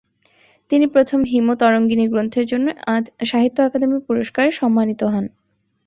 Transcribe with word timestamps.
তিনি 0.71 0.85
প্রথম 0.87 1.19
'হিমতরঙ্গিনী' 1.25 2.11
গ্রন্থের 2.11 2.45
জন্য 2.47 2.67
সাহিত্য 3.25 3.57
অকাদেমি 3.61 3.97
পুরস্কারে 4.07 4.49
সম্মানিত 4.59 5.01
হন। 5.05 5.25